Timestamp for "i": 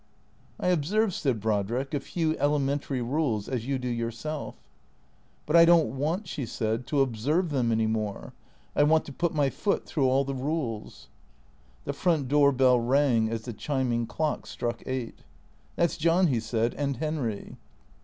0.59-0.69, 5.55-5.63, 8.75-8.81